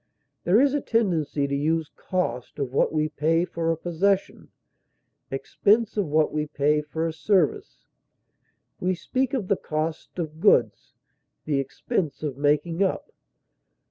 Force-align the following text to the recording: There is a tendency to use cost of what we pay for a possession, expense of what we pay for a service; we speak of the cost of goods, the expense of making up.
There 0.45 0.59
is 0.59 0.73
a 0.73 0.81
tendency 0.81 1.45
to 1.45 1.53
use 1.55 1.91
cost 1.95 2.57
of 2.57 2.73
what 2.73 2.91
we 2.91 3.07
pay 3.07 3.45
for 3.45 3.71
a 3.71 3.77
possession, 3.77 4.49
expense 5.29 5.95
of 5.95 6.07
what 6.07 6.33
we 6.33 6.47
pay 6.47 6.81
for 6.81 7.05
a 7.05 7.13
service; 7.13 7.85
we 8.79 8.95
speak 8.95 9.35
of 9.35 9.47
the 9.47 9.57
cost 9.57 10.17
of 10.17 10.39
goods, 10.39 10.95
the 11.45 11.59
expense 11.59 12.23
of 12.23 12.35
making 12.35 12.81
up. 12.81 13.13